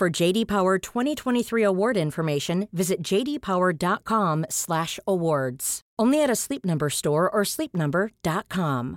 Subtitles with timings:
[0.00, 5.80] For JD Power 2023 award information, visit jdpower.com/awards.
[5.98, 8.96] Only at a Sleep Number store or sleepnumber.com.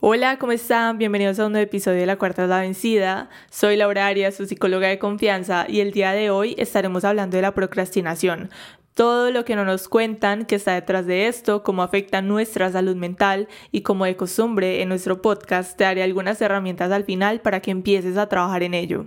[0.00, 0.98] Hola, ¿cómo están?
[0.98, 3.28] Bienvenidos a un nuevo episodio de La Cuarta es la Vencida.
[3.50, 7.42] Soy Laura Arias, su psicóloga de confianza, y el día de hoy estaremos hablando de
[7.42, 8.50] la procrastinación.
[8.94, 12.94] Todo lo que no nos cuentan que está detrás de esto, cómo afecta nuestra salud
[12.94, 17.58] mental y como de costumbre en nuestro podcast te daré algunas herramientas al final para
[17.58, 19.06] que empieces a trabajar en ello.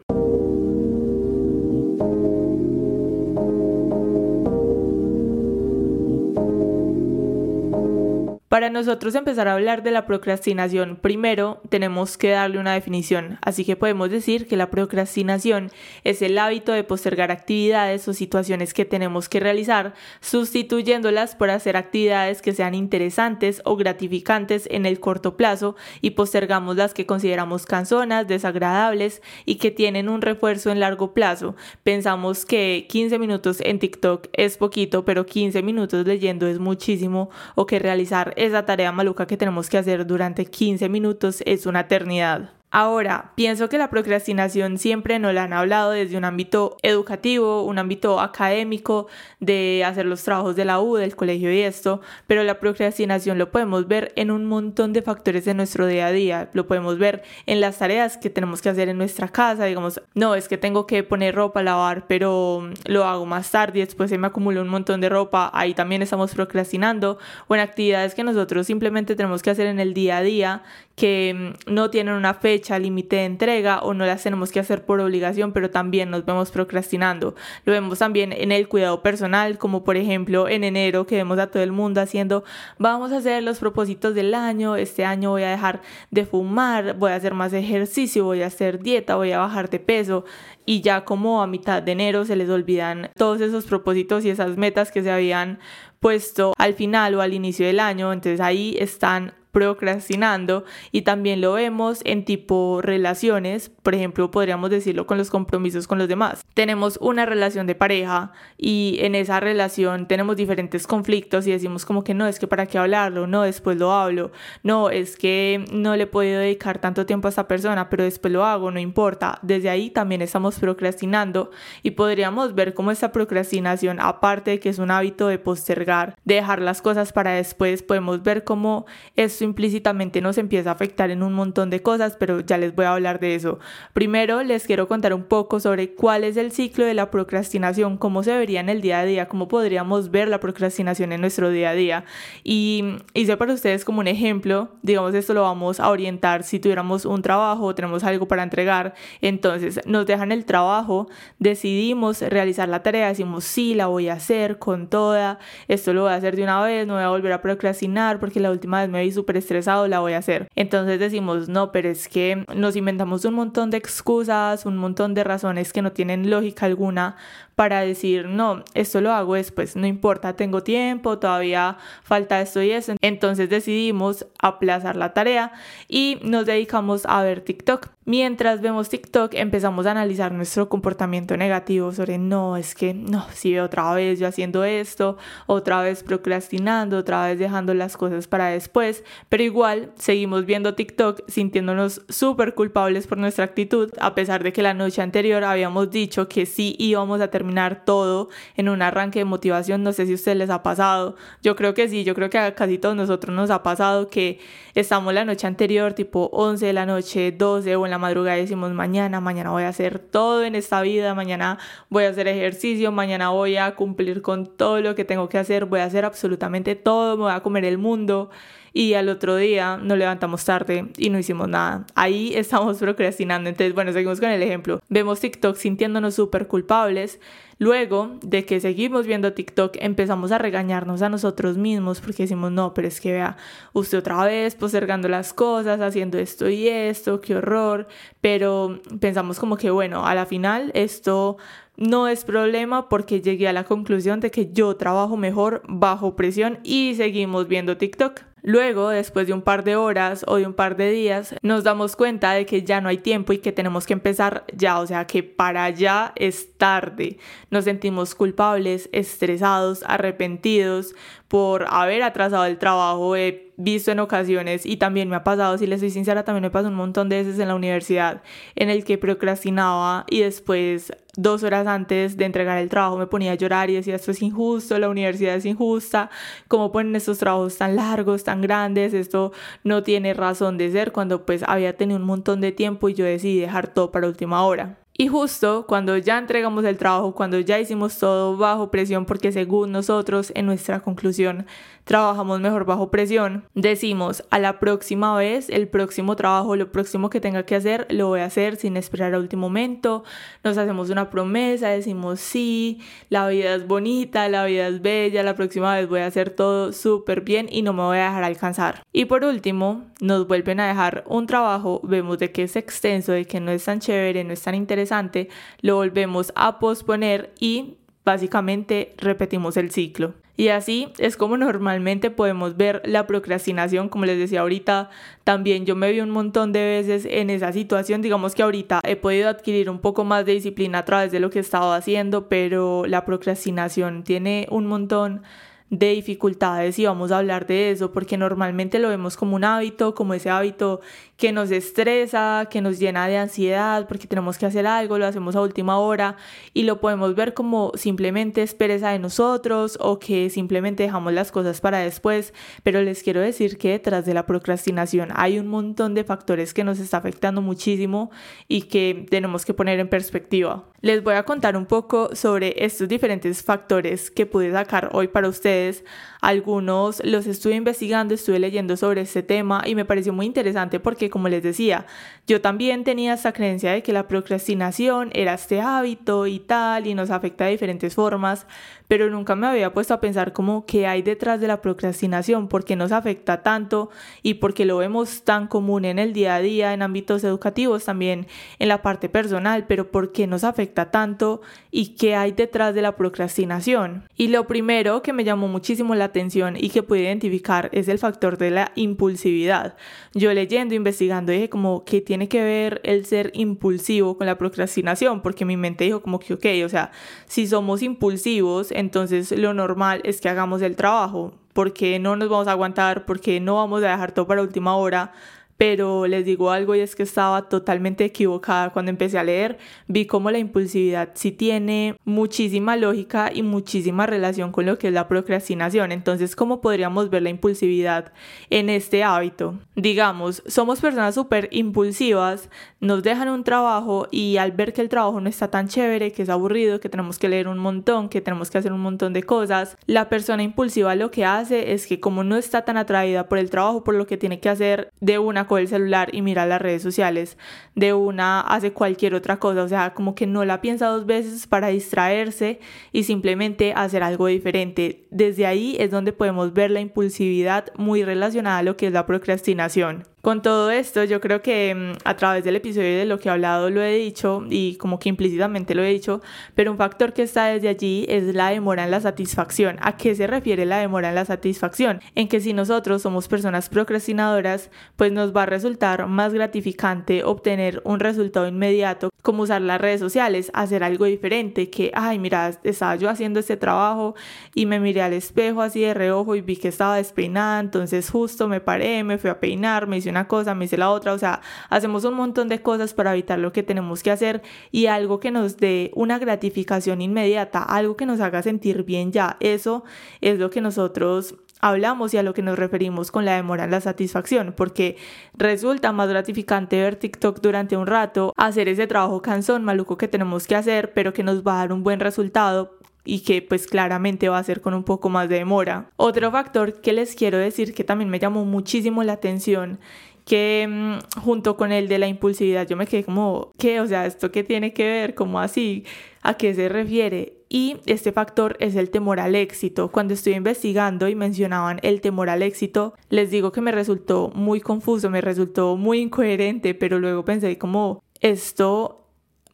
[8.49, 13.65] Para nosotros empezar a hablar de la procrastinación, primero tenemos que darle una definición, así
[13.65, 15.69] que podemos decir que la procrastinación
[16.05, 21.75] es el hábito de postergar actividades o situaciones que tenemos que realizar, sustituyéndolas por hacer
[21.75, 27.65] actividades que sean interesantes o gratificantes en el corto plazo y postergamos las que consideramos
[27.65, 31.57] cansonas, desagradables y que tienen un refuerzo en largo plazo.
[31.83, 37.65] Pensamos que 15 minutos en TikTok es poquito, pero 15 minutos leyendo es muchísimo o
[37.65, 42.51] que realizar esa tarea maluca que tenemos que hacer durante 15 minutos es una eternidad.
[42.69, 47.79] Ahora, pienso que la procrastinación siempre nos la han hablado desde un ámbito educativo, un
[47.79, 49.07] ámbito académico,
[49.39, 53.51] de hacer los trabajos de la U, del colegio y esto, pero la procrastinación lo
[53.51, 56.49] podemos ver en un montón de factores de nuestro día a día.
[56.51, 60.35] Lo podemos ver en las tareas que tenemos que hacer en nuestra casa, digamos, no,
[60.35, 64.17] es que tengo que poner ropa a lavar, pero lo hago más tarde después se
[64.17, 67.17] me acumula un montón de ropa, ahí también estamos procrastinando,
[67.47, 70.63] o en actividades que nosotros simplemente tenemos que hacer en el día a día
[70.95, 74.99] que no tienen una fecha límite de entrega o no las tenemos que hacer por
[74.99, 77.35] obligación, pero también nos vemos procrastinando.
[77.65, 81.47] Lo vemos también en el cuidado personal, como por ejemplo en enero que vemos a
[81.47, 82.43] todo el mundo haciendo,
[82.77, 85.81] vamos a hacer los propósitos del año, este año voy a dejar
[86.11, 89.79] de fumar, voy a hacer más ejercicio, voy a hacer dieta, voy a bajar de
[89.79, 90.25] peso
[90.65, 94.57] y ya como a mitad de enero se les olvidan todos esos propósitos y esas
[94.57, 95.59] metas que se habían
[95.99, 101.53] puesto al final o al inicio del año, entonces ahí están procrastinando y también lo
[101.53, 106.45] vemos en tipo relaciones, por ejemplo, podríamos decirlo con los compromisos con los demás.
[106.53, 112.03] Tenemos una relación de pareja y en esa relación tenemos diferentes conflictos y decimos como
[112.03, 114.31] que no, es que para qué hablarlo, no, después lo hablo,
[114.61, 118.45] no, es que no le podido dedicar tanto tiempo a esta persona, pero después lo
[118.45, 119.39] hago, no importa.
[119.41, 121.49] Desde ahí también estamos procrastinando
[121.81, 126.35] y podríamos ver cómo esta procrastinación, aparte de que es un hábito de postergar, de
[126.35, 128.85] dejar las cosas para después, podemos ver cómo
[129.15, 132.85] esto implícitamente nos empieza a afectar en un montón de cosas, pero ya les voy
[132.85, 133.59] a hablar de eso.
[133.93, 138.23] Primero les quiero contar un poco sobre cuál es el ciclo de la procrastinación, cómo
[138.23, 141.71] se vería en el día a día, cómo podríamos ver la procrastinación en nuestro día
[141.71, 142.05] a día.
[142.43, 147.05] Y hice para ustedes como un ejemplo, digamos esto lo vamos a orientar si tuviéramos
[147.05, 151.07] un trabajo o tenemos algo para entregar, entonces nos dejan el trabajo,
[151.39, 156.11] decidimos realizar la tarea, decimos sí, la voy a hacer con toda, esto lo voy
[156.11, 158.89] a hacer de una vez, no voy a volver a procrastinar porque la última vez
[158.89, 160.47] me vi súper estresado, la voy a hacer.
[160.55, 165.23] Entonces decimos, no, pero es que nos inventamos un montón de excusas, un montón de
[165.23, 167.17] razones que no tienen lógica alguna
[167.57, 172.69] para decir, no, esto lo hago después, no importa, tengo tiempo, todavía falta esto y
[172.69, 172.93] eso.
[173.01, 175.51] Entonces decidimos aplazar la tarea
[175.87, 177.87] y nos dedicamos a ver TikTok.
[178.05, 183.57] Mientras vemos TikTok empezamos a analizar nuestro comportamiento negativo sobre no, es que no, si
[183.57, 185.17] otra vez yo haciendo esto,
[185.47, 191.21] otra vez procrastinando, otra vez dejando las cosas para después, pero igual seguimos viendo TikTok
[191.27, 196.29] sintiéndonos súper culpables por nuestra actitud, a pesar de que la noche anterior habíamos dicho
[196.29, 197.46] que sí íbamos a terminar
[197.85, 201.55] todo en un arranque de motivación, no sé si a ustedes les ha pasado, yo
[201.55, 204.39] creo que sí, yo creo que a casi todos nosotros nos ha pasado que
[204.75, 208.71] estamos la noche anterior, tipo 11 de la noche, 12 o en la madrugada decimos
[208.73, 211.57] mañana, mañana voy a hacer todo en esta vida, mañana
[211.89, 215.65] voy a hacer ejercicio, mañana voy a cumplir con todo lo que tengo que hacer,
[215.65, 218.29] voy a hacer absolutamente todo, me voy a comer el mundo
[218.77, 221.87] y al otro día nos levantamos tarde y no hicimos nada.
[221.95, 223.49] Ahí estamos procrastinando.
[223.49, 224.79] Entonces, bueno, seguimos con el ejemplo.
[224.87, 227.19] Vemos TikTok sintiéndonos súper culpables.
[227.57, 232.75] Luego de que seguimos viendo TikTok, empezamos a regañarnos a nosotros mismos porque decimos, no,
[232.75, 233.37] pero es que vea,
[233.73, 237.87] usted otra vez postergando las cosas, haciendo esto y esto, qué horror.
[238.21, 241.37] Pero pensamos como que, bueno, a la final esto
[241.77, 246.59] no es problema porque llegué a la conclusión de que yo trabajo mejor bajo presión
[246.63, 248.26] y seguimos viendo TikTok.
[248.47, 251.97] Luego, después de un par de horas o de un par de días, nos damos
[251.97, 255.05] cuenta de que ya no hay tiempo y que tenemos que empezar ya, o sea
[255.05, 257.17] que para allá es tarde.
[257.51, 260.95] Nos sentimos culpables, estresados, arrepentidos
[261.27, 263.15] por haber atrasado el trabajo.
[263.15, 266.51] He visto en ocasiones y también me ha pasado, si les soy sincera, también me
[266.51, 268.21] pasó un montón de veces en la universidad
[268.55, 273.31] en el que procrastinaba y después dos horas antes de entregar el trabajo me ponía
[273.31, 276.11] a llorar y decía esto es injusto, la universidad es injusta,
[276.47, 281.25] cómo ponen estos trabajos tan largos, tan grandes, esto no tiene razón de ser cuando
[281.25, 284.77] pues había tenido un montón de tiempo y yo decidí dejar todo para última hora.
[284.99, 289.71] Y justo cuando ya entregamos el trabajo, cuando ya hicimos todo bajo presión, porque según
[289.71, 291.45] nosotros en nuestra conclusión
[291.87, 297.21] trabajamos mejor bajo presión, decimos a la próxima vez, el próximo trabajo, lo próximo que
[297.21, 300.03] tenga que hacer, lo voy a hacer sin esperar al último momento,
[300.43, 305.35] nos hacemos una promesa, decimos sí, la vida es bonita, la vida es bella, la
[305.35, 308.83] próxima vez voy a hacer todo súper bien y no me voy a dejar alcanzar.
[308.91, 313.23] Y por último, nos vuelven a dejar un trabajo, vemos de que es extenso, de
[313.23, 315.29] que no es tan chévere, no es tan interesante,
[315.61, 320.13] lo volvemos a posponer y básicamente repetimos el ciclo.
[320.37, 324.89] Y así es como normalmente podemos ver la procrastinación, como les decía ahorita,
[325.25, 328.95] también yo me vi un montón de veces en esa situación, digamos que ahorita he
[328.95, 332.29] podido adquirir un poco más de disciplina a través de lo que he estado haciendo,
[332.29, 335.23] pero la procrastinación tiene un montón
[335.69, 339.95] de dificultades y vamos a hablar de eso porque normalmente lo vemos como un hábito,
[339.95, 340.79] como ese hábito
[341.17, 345.35] que nos estresa, que nos llena de ansiedad porque tenemos que hacer algo, lo hacemos
[345.35, 346.15] a última hora
[346.53, 351.31] y lo podemos ver como simplemente es pereza de nosotros o que simplemente dejamos las
[351.31, 352.33] cosas para después,
[352.63, 356.63] pero les quiero decir que detrás de la procrastinación hay un montón de factores que
[356.63, 358.11] nos está afectando muchísimo
[358.47, 360.65] y que tenemos que poner en perspectiva.
[360.81, 365.27] Les voy a contar un poco sobre estos diferentes factores que pude sacar hoy para
[365.27, 365.83] ustedes.
[366.21, 371.09] Algunos los estuve investigando, estuve leyendo sobre este tema y me pareció muy interesante porque,
[371.09, 371.85] como les decía,
[372.25, 376.95] yo también tenía esa creencia de que la procrastinación era este hábito y tal y
[376.95, 378.47] nos afecta de diferentes formas,
[378.87, 382.65] pero nunca me había puesto a pensar como qué hay detrás de la procrastinación, por
[382.65, 383.89] qué nos afecta tanto
[384.23, 387.85] y por qué lo vemos tan común en el día a día, en ámbitos educativos,
[387.85, 388.27] también
[388.59, 392.81] en la parte personal, pero por qué nos afecta tanto y qué hay detrás de
[392.81, 394.05] la procrastinación.
[394.15, 397.99] Y lo primero que me llamó muchísimo la atención y que pude identificar es el
[397.99, 399.77] factor de la impulsividad.
[400.13, 405.21] Yo leyendo, investigando, dije como qué tiene que ver el ser impulsivo con la procrastinación,
[405.21, 406.91] porque mi mente dijo como que ok, o sea,
[407.27, 412.47] si somos impulsivos, entonces lo normal es que hagamos el trabajo, porque no nos vamos
[412.47, 415.11] a aguantar, porque no vamos a dejar todo para última hora,
[415.57, 420.05] pero les digo algo y es que estaba totalmente equivocada cuando empecé a leer, vi
[420.05, 425.07] cómo la impulsividad sí tiene muchísima lógica y muchísima relación con lo que es la
[425.07, 425.91] procrastinación.
[425.91, 428.13] Entonces, ¿cómo podríamos ver la impulsividad
[428.49, 429.55] en este hábito?
[429.75, 432.49] Digamos, somos personas súper impulsivas,
[432.79, 436.21] nos dejan un trabajo y al ver que el trabajo no está tan chévere, que
[436.23, 439.23] es aburrido, que tenemos que leer un montón, que tenemos que hacer un montón de
[439.23, 443.37] cosas, la persona impulsiva lo que hace es que como no está tan atraída por
[443.37, 446.61] el trabajo, por lo que tiene que hacer de una el celular y mira las
[446.61, 447.37] redes sociales,
[447.75, 451.47] de una hace cualquier otra cosa, o sea, como que no la piensa dos veces
[451.47, 452.59] para distraerse
[452.91, 455.05] y simplemente hacer algo diferente.
[455.11, 459.05] Desde ahí es donde podemos ver la impulsividad muy relacionada a lo que es la
[459.05, 460.03] procrastinación.
[460.27, 463.31] Con todo esto, yo creo que mm, a través del episodio de lo que he
[463.31, 466.21] hablado lo he dicho y como que implícitamente lo he dicho,
[466.53, 469.77] pero un factor que está desde allí es la demora en la satisfacción.
[469.79, 472.01] ¿A qué se refiere la demora en la satisfacción?
[472.13, 477.81] En que si nosotros somos personas procrastinadoras, pues nos va a resultar más gratificante obtener
[477.85, 482.97] un resultado inmediato, como usar las redes sociales, hacer algo diferente, que, ay, mira, estaba
[482.97, 484.15] yo haciendo este trabajo
[484.53, 488.49] y me miré al espejo así de reojo y vi que estaba despeinada, entonces justo
[488.49, 491.17] me paré, me fui a peinar, me hice una cosa, me hice la otra, o
[491.17, 495.19] sea, hacemos un montón de cosas para evitar lo que tenemos que hacer y algo
[495.19, 499.83] que nos dé una gratificación inmediata, algo que nos haga sentir bien ya, eso
[500.21, 503.71] es lo que nosotros hablamos y a lo que nos referimos con la demora en
[503.71, 504.97] la satisfacción, porque
[505.33, 510.47] resulta más gratificante ver TikTok durante un rato, hacer ese trabajo cansón, maluco que tenemos
[510.47, 512.76] que hacer, pero que nos va a dar un buen resultado
[513.07, 515.89] y que pues claramente va a ser con un poco más de demora.
[515.95, 519.79] Otro factor que les quiero decir que también me llamó muchísimo la atención
[520.25, 523.79] que mm, junto con el de la impulsividad yo me quedé como, ¿qué?
[523.79, 525.15] O sea, ¿esto qué tiene que ver?
[525.15, 525.85] ¿Cómo así?
[526.21, 527.37] ¿A qué se refiere?
[527.47, 529.89] Y este factor es el temor al éxito.
[529.89, 534.59] Cuando estoy investigando y mencionaban el temor al éxito, les digo que me resultó muy
[534.59, 539.06] confuso, me resultó muy incoherente, pero luego pensé como esto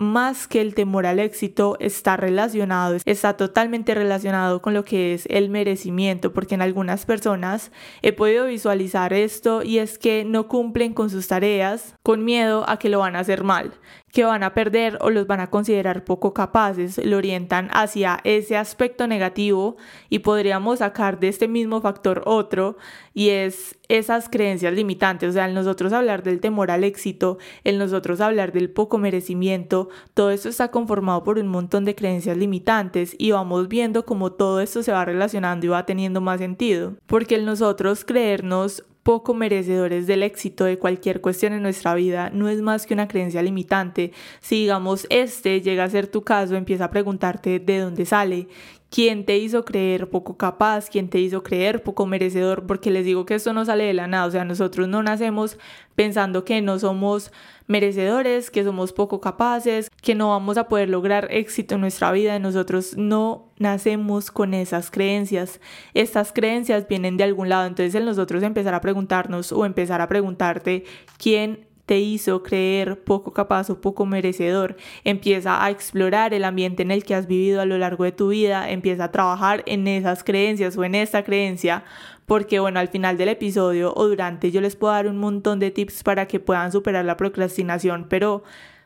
[0.03, 5.25] más que el temor al éxito está relacionado, está totalmente relacionado con lo que es
[5.29, 10.93] el merecimiento, porque en algunas personas he podido visualizar esto y es que no cumplen
[10.93, 13.73] con sus tareas con miedo a que lo van a hacer mal
[14.13, 18.55] que van a perder o los van a considerar poco capaces, lo orientan hacia ese
[18.55, 19.75] aspecto negativo
[20.07, 22.77] y podríamos sacar de este mismo factor otro
[23.15, 27.79] y es esas creencias limitantes, o sea, el nosotros hablar del temor al éxito, el
[27.79, 33.15] nosotros hablar del poco merecimiento, todo esto está conformado por un montón de creencias limitantes
[33.17, 37.33] y vamos viendo cómo todo esto se va relacionando y va teniendo más sentido, porque
[37.33, 42.61] el nosotros creernos poco merecedores del éxito de cualquier cuestión en nuestra vida no es
[42.61, 44.11] más que una creencia limitante.
[44.39, 48.47] Si digamos este llega a ser tu caso, empieza a preguntarte de dónde sale,
[48.93, 53.25] quién te hizo creer poco capaz, quién te hizo creer poco merecedor, porque les digo
[53.25, 55.57] que esto no sale de la nada, o sea, nosotros no nacemos
[55.95, 57.31] pensando que no somos
[57.65, 62.37] merecedores, que somos poco capaces, que no vamos a poder lograr éxito en nuestra vida.
[62.37, 65.59] Nosotros no nacemos con esas creencias.
[65.95, 67.65] Estas creencias vienen de algún lado.
[67.65, 70.83] Entonces el nosotros empezar a preguntarnos o empezar a preguntarte
[71.17, 74.77] quién te hizo creer poco capaz o poco merecedor.
[75.03, 78.29] Empieza a explorar el ambiente en el que has vivido a lo largo de tu
[78.29, 81.83] vida, empieza a trabajar en esas creencias o en esta creencia.
[82.25, 85.71] Porque bueno, al final del episodio o durante yo les puedo dar un montón de
[85.71, 88.43] tips para que puedan superar la procrastinación, pero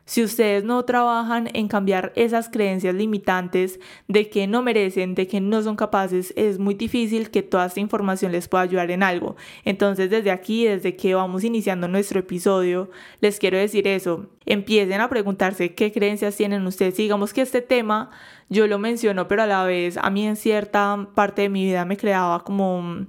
[0.07, 5.41] si ustedes no trabajan en cambiar esas creencias limitantes de que no merecen, de que
[5.41, 9.35] no son capaces, es muy difícil que toda esta información les pueda ayudar en algo.
[9.65, 14.29] Entonces desde aquí, desde que vamos iniciando nuestro episodio, les quiero decir eso.
[14.45, 16.95] Empiecen a preguntarse qué creencias tienen ustedes.
[16.95, 18.09] Digamos que este tema
[18.47, 21.83] yo lo menciono, pero a la vez a mí en cierta parte de mi vida
[21.83, 23.05] me creaba como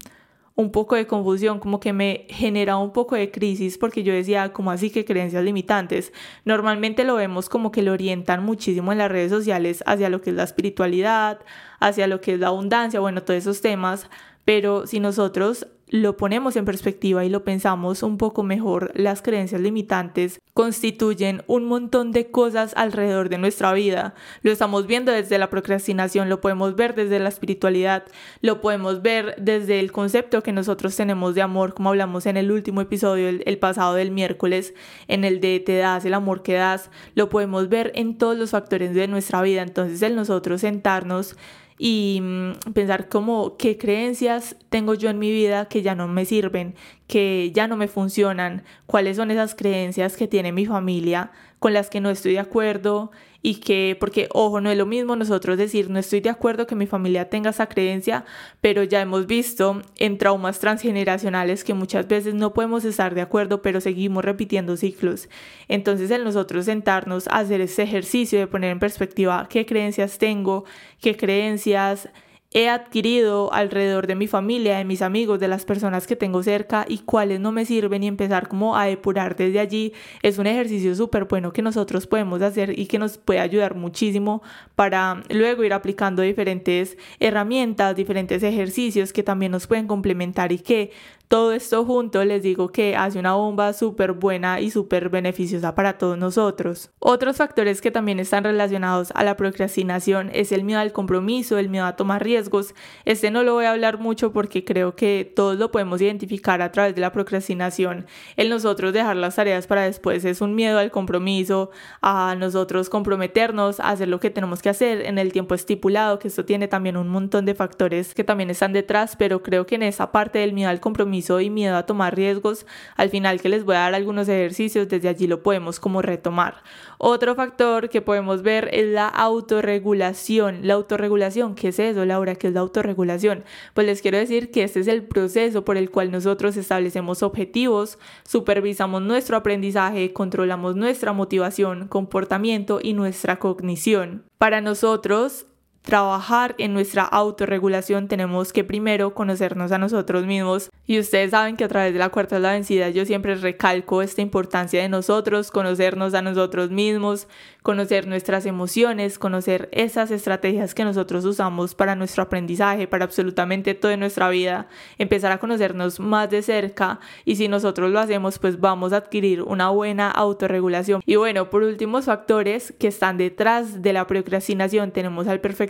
[0.73, 4.73] poco de confusión, como que me generaba un poco de crisis porque yo decía, como
[4.73, 6.13] así que creencias limitantes?
[6.45, 10.31] Normalmente lo vemos como que lo orientan muchísimo en las redes sociales hacia lo que
[10.31, 11.39] es la espiritualidad,
[11.79, 14.11] hacia lo que es la abundancia, bueno, todos esos temas,
[14.45, 19.61] pero si nosotros lo ponemos en perspectiva y lo pensamos un poco mejor, las creencias
[19.61, 24.15] limitantes constituyen un montón de cosas alrededor de nuestra vida.
[24.43, 28.05] Lo estamos viendo desde la procrastinación, lo podemos ver desde la espiritualidad,
[28.41, 32.51] lo podemos ver desde el concepto que nosotros tenemos de amor, como hablamos en el
[32.51, 34.75] último episodio, el, pasado del miércoles,
[35.07, 38.51] en el de te das, el amor que das, lo podemos ver en todos los
[38.51, 39.63] factores de nuestra vida.
[39.63, 41.37] Entonces, el nosotros sentarnos
[41.79, 46.25] y mm, pensar como qué creencias tengo yo en mi vida que ya no me
[46.25, 46.75] sirven,
[47.07, 51.91] que ya no me funcionan, cuáles son esas creencias que tiene mi familia con las
[51.91, 53.11] que no estoy de acuerdo
[53.41, 56.75] y que, porque ojo, no es lo mismo nosotros decir no estoy de acuerdo que
[56.75, 58.25] mi familia tenga esa creencia,
[58.61, 63.63] pero ya hemos visto en traumas transgeneracionales que muchas veces no podemos estar de acuerdo,
[63.63, 65.29] pero seguimos repitiendo ciclos.
[65.69, 70.65] Entonces, en nosotros sentarnos a hacer ese ejercicio de poner en perspectiva qué creencias tengo,
[71.01, 72.09] qué creencias
[72.51, 76.87] he adquirido alrededor de mi familia, de mis amigos, de las personas que tengo cerca
[76.89, 80.95] y cuáles no me sirven y empezar como a depurar desde allí es un ejercicio
[80.95, 84.43] súper bueno que nosotros podemos hacer y que nos puede ayudar muchísimo
[84.77, 90.93] para luego ir aplicando diferentes herramientas, diferentes ejercicios que también nos pueden complementar y que
[91.29, 95.99] todo esto junto les digo que hace una bomba súper buena y súper beneficiosa para
[95.99, 96.91] todos nosotros.
[97.01, 101.69] Otros factores que también están relacionados a la procrastinación es el miedo al compromiso, el
[101.69, 102.75] miedo a tomar riesgos.
[103.05, 106.73] Este no lo voy a hablar mucho porque creo que todos lo podemos identificar a
[106.73, 108.07] través de la procrastinación.
[108.37, 111.71] El nosotros dejar las tareas para después es un miedo al compromiso,
[112.01, 116.29] a nosotros comprometernos a hacer lo que tenemos que hacer en el tiempo estipulado, que
[116.29, 119.83] esto tiene también un montón de factores que también están detrás, pero creo que en
[119.83, 123.65] esa parte del miedo al compromiso y miedo a tomar riesgos, al final que les
[123.65, 126.63] voy a dar algunos ejercicios, desde allí lo podemos como retomar.
[126.99, 130.61] Otro factor que podemos ver es la autorregulación.
[130.63, 132.35] La autorregulación, ¿qué es eso, Laura?
[132.35, 133.45] ¿Qué es la autorregulación?
[133.75, 137.99] Pues les quiero decir que este es el proceso por el cual nosotros establecemos objetivos,
[138.25, 144.25] supervisamos nuestro aprendizaje, controlamos nuestra motivación, comportamiento y nuestra cognición.
[144.39, 145.47] Para nosotros,
[145.83, 150.71] trabajar en nuestra autorregulación tenemos que primero conocernos a nosotros mismos.
[150.87, 154.03] Y ustedes saben que a través de la cuarta de la vencida yo siempre recalco
[154.03, 157.29] esta importancia de nosotros, conocernos a nosotros mismos,
[157.63, 163.97] conocer nuestras emociones, conocer esas estrategias que nosotros usamos para nuestro aprendizaje, para absolutamente toda
[163.97, 168.93] nuestra vida, empezar a conocernos más de cerca y si nosotros lo hacemos pues vamos
[168.93, 171.03] a adquirir una buena autorregulación.
[171.05, 174.91] Y bueno, por últimos factores que están detrás de la procrastinación.
[174.91, 175.68] Tenemos al perfeccionismo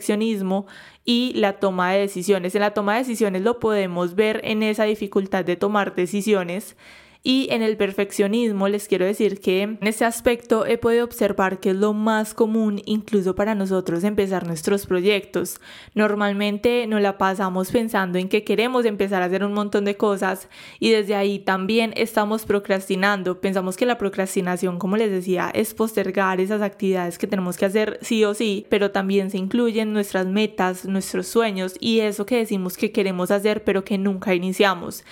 [1.04, 2.54] y la toma de decisiones.
[2.54, 6.76] En la toma de decisiones lo podemos ver en esa dificultad de tomar decisiones
[7.22, 11.70] y en el perfeccionismo les quiero decir que en este aspecto he podido observar que
[11.70, 15.60] es lo más común incluso para nosotros empezar nuestros proyectos.
[15.94, 20.48] Normalmente nos la pasamos pensando en que queremos empezar a hacer un montón de cosas
[20.78, 23.40] y desde ahí también estamos procrastinando.
[23.40, 27.98] Pensamos que la procrastinación, como les decía, es postergar esas actividades que tenemos que hacer
[28.00, 32.76] sí o sí, pero también se incluyen nuestras metas, nuestros sueños y eso que decimos
[32.76, 35.04] que queremos hacer pero que nunca iniciamos.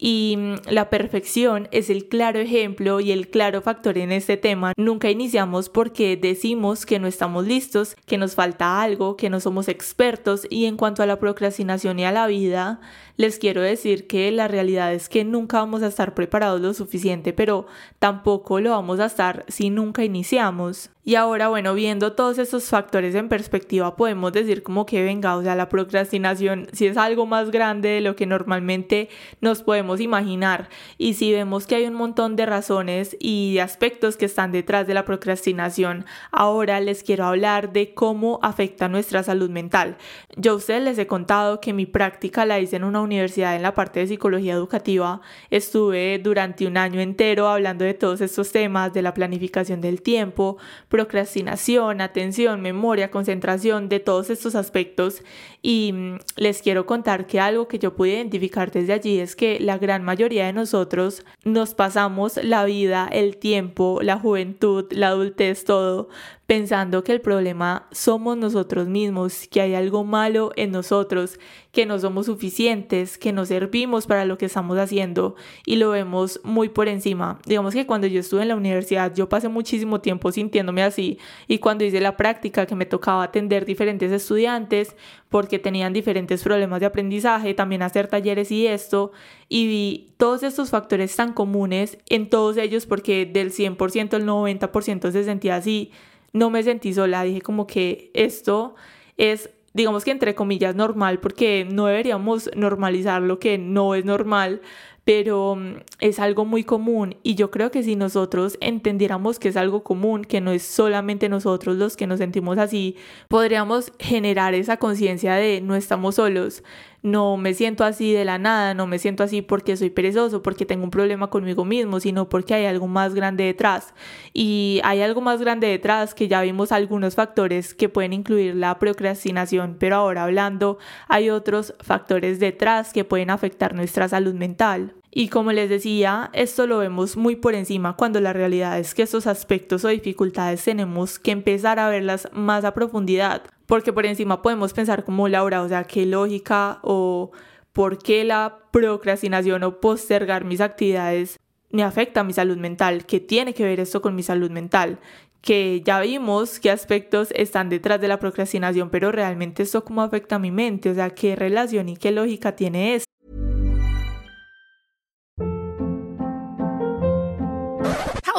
[0.00, 4.72] Y mm, la perfección es el claro ejemplo y el claro factor en este tema.
[4.76, 9.68] Nunca iniciamos porque decimos que no estamos listos, que nos falta algo, que no somos
[9.68, 12.80] expertos y en cuanto a la procrastinación y a la vida,
[13.20, 17.34] les quiero decir que la realidad es que nunca vamos a estar preparados lo suficiente,
[17.34, 17.66] pero
[17.98, 20.88] tampoco lo vamos a estar si nunca iniciamos.
[21.02, 25.42] Y ahora, bueno, viendo todos estos factores en perspectiva, podemos decir como que venga, o
[25.42, 29.08] sea, la procrastinación si es algo más grande de lo que normalmente
[29.40, 30.68] nos podemos imaginar.
[30.98, 34.92] Y si vemos que hay un montón de razones y aspectos que están detrás de
[34.92, 39.96] la procrastinación, ahora les quiero hablar de cómo afecta nuestra salud mental.
[40.36, 43.62] Yo a ustedes les he contado que mi práctica la hice en una universidad en
[43.62, 45.20] la parte de psicología educativa.
[45.50, 50.56] Estuve durante un año entero hablando de todos estos temas, de la planificación del tiempo,
[50.88, 55.22] procrastinación, atención, memoria, concentración, de todos estos aspectos.
[55.62, 59.60] Y mm, les quiero contar que algo que yo pude identificar desde allí es que
[59.60, 65.64] la gran mayoría de nosotros nos pasamos la vida, el tiempo, la juventud, la adultez,
[65.64, 66.08] todo
[66.50, 71.38] pensando que el problema somos nosotros mismos, que hay algo malo en nosotros,
[71.70, 76.40] que no somos suficientes, que no servimos para lo que estamos haciendo y lo vemos
[76.42, 77.38] muy por encima.
[77.46, 81.58] Digamos que cuando yo estuve en la universidad yo pasé muchísimo tiempo sintiéndome así y
[81.58, 84.96] cuando hice la práctica que me tocaba atender diferentes estudiantes
[85.28, 89.12] porque tenían diferentes problemas de aprendizaje, también hacer talleres y esto
[89.48, 95.12] y vi todos estos factores tan comunes en todos ellos porque del 100% el 90%
[95.12, 95.92] se sentía así
[96.32, 98.74] no me sentí sola, dije como que esto
[99.16, 104.60] es, digamos que entre comillas, normal, porque no deberíamos normalizar lo que no es normal,
[105.04, 107.16] pero mm, es algo muy común.
[107.22, 111.28] Y yo creo que si nosotros entendiéramos que es algo común, que no es solamente
[111.28, 112.96] nosotros los que nos sentimos así,
[113.28, 116.62] podríamos generar esa conciencia de no estamos solos,
[117.02, 120.66] no me siento así de la nada, no me siento así porque soy perezoso, porque
[120.66, 123.94] tengo un problema conmigo mismo, sino porque hay algo más grande detrás.
[124.32, 128.78] Y hay algo más grande detrás que ya vimos algunos factores que pueden incluir la
[128.78, 134.94] procrastinación, pero ahora hablando, hay otros factores detrás que pueden afectar nuestra salud mental.
[135.12, 139.02] Y como les decía, esto lo vemos muy por encima cuando la realidad es que
[139.02, 144.40] estos aspectos o dificultades tenemos que empezar a verlas más a profundidad, porque por encima
[144.40, 147.32] podemos pensar como Laura, o sea, qué lógica o
[147.72, 151.40] por qué la procrastinación o postergar mis actividades
[151.72, 155.00] me afecta a mi salud mental, qué tiene que ver esto con mi salud mental,
[155.40, 160.36] que ya vimos qué aspectos están detrás de la procrastinación, pero realmente esto cómo afecta
[160.36, 163.09] a mi mente, o sea, qué relación y qué lógica tiene esto.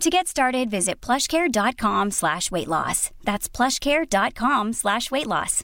[0.00, 3.10] To get started, visit plushcare.com slash weight loss.
[3.22, 5.62] That's plushcare.com slash weight loss.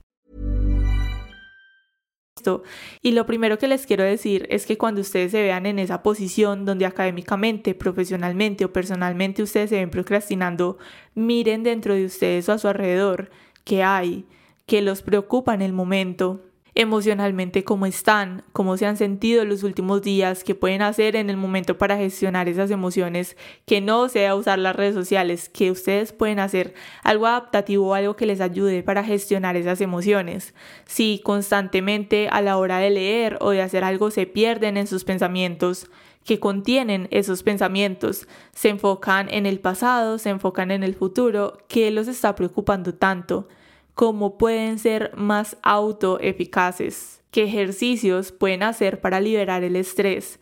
[3.01, 6.03] Y lo primero que les quiero decir es que cuando ustedes se vean en esa
[6.03, 10.77] posición donde académicamente, profesionalmente o personalmente ustedes se ven procrastinando,
[11.15, 13.31] miren dentro de ustedes o a su alrededor
[13.65, 14.27] qué hay,
[14.67, 16.43] que los preocupa en el momento,
[16.77, 21.39] emocionalmente cómo están, cómo se han sentido los últimos días, qué pueden hacer en el
[21.39, 23.35] momento para gestionar esas emociones,
[23.65, 28.27] que no sea usar las redes sociales, que ustedes pueden hacer algo adaptativo, algo que
[28.27, 30.55] les ayude para gestionar esas emociones.
[30.85, 35.05] Si constantemente a la hora de leer o de hacer algo se pierden en sus
[35.05, 35.91] pensamientos,
[36.25, 41.91] que contienen esos pensamientos, se enfocan en el pasado, se enfocan en el futuro, ¿qué
[41.91, 43.49] los está preocupando tanto?
[43.97, 50.39] Cómo pueden ser más autoeficaces, qué ejercicios pueden hacer para liberar el estrés